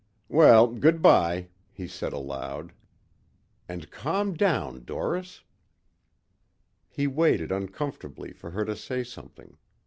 "Well, 0.29 0.65
good 0.65 1.03
bye," 1.03 1.49
he 1.71 1.87
said 1.87 2.11
aloud. 2.11 2.73
"And 3.69 3.91
calm 3.91 4.33
down, 4.33 4.83
Doris." 4.83 5.43
He 6.89 7.05
waited 7.05 7.51
uncomfortably 7.51 8.33
for 8.33 8.49
her 8.49 8.65
to 8.65 8.75
say 8.75 9.03
something. 9.03 9.57